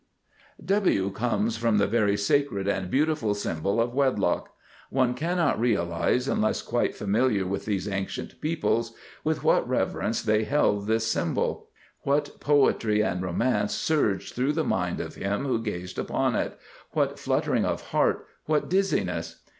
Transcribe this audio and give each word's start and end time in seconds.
W 0.65 0.79
[Illustration: 0.87 1.11
W] 1.13 1.13
comes 1.13 1.57
from 1.57 1.77
the 1.77 1.85
very 1.85 2.17
sacred 2.17 2.67
and 2.67 2.89
beautiful 2.89 3.35
symbol 3.35 3.79
of 3.79 3.93
Wedlock. 3.93 4.49
One 4.89 5.13
cannot 5.13 5.59
realize, 5.59 6.27
unless 6.27 6.63
quite 6.63 6.95
familiar 6.95 7.45
with 7.45 7.65
these 7.65 7.87
ancient 7.87 8.41
peoples, 8.41 8.93
with 9.23 9.43
what 9.43 9.69
reverence 9.69 10.23
they 10.23 10.43
held 10.43 10.87
this 10.87 11.05
symbol. 11.05 11.67
What 12.01 12.39
poetry 12.39 13.01
and 13.03 13.21
romance 13.21 13.75
surged 13.75 14.33
through 14.33 14.53
the 14.53 14.63
mind 14.63 14.99
of 14.99 15.13
him 15.13 15.45
who 15.45 15.61
gazed 15.61 15.99
upon 15.99 16.33
it, 16.33 16.57
what 16.93 17.19
fluttering 17.19 17.63
of 17.63 17.89
heart, 17.89 18.25
what 18.45 18.71
dizziness. 18.71 19.41